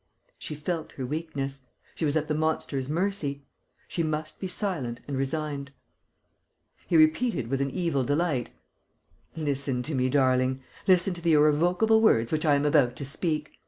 She 0.39 0.55
felt 0.55 0.93
her 0.93 1.05
weakness. 1.05 1.61
She 1.93 2.05
was 2.05 2.17
at 2.17 2.27
the 2.27 2.33
monster's 2.33 2.89
mercy. 2.89 3.45
She 3.87 4.01
must 4.01 4.39
be 4.39 4.47
silent 4.47 4.99
and 5.07 5.15
resigned. 5.15 5.69
He 6.87 6.97
repeated, 6.97 7.49
with 7.49 7.61
an 7.61 7.69
evil 7.69 8.03
delight: 8.03 8.49
"Listen 9.35 9.83
to 9.83 9.93
me, 9.93 10.09
darling. 10.09 10.61
Listen 10.87 11.13
to 11.13 11.21
the 11.21 11.33
irrevocable 11.33 12.01
words 12.01 12.31
which 12.31 12.45
I 12.47 12.55
am 12.55 12.65
about 12.65 12.95
to 12.95 13.05
speak. 13.05 13.51